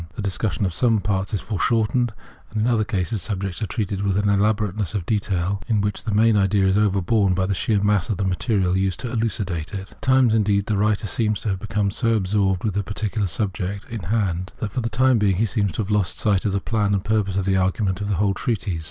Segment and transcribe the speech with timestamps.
[0.15, 2.11] The discussion of some parts is foreshortened;
[2.55, 6.35] in other cases, subjects are treated with an elaborateness of detail in which the main
[6.35, 9.91] idea is overborne by the sheer mass of the material used to elucidate it.
[9.91, 13.83] At times, indeed, the writer seems to have become so absorbed with the particular subject
[13.83, 13.93] VOL.
[13.93, 15.83] I.— 6 X Translator's Introduction in hand, that for the time being he seems to
[15.83, 18.79] have lost, sight of the ^^lan and purpose of the argmnent of the whole treatise.